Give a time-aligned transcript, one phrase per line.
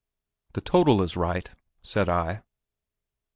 [0.53, 1.47] "The total is right,"
[1.83, 2.41] said I.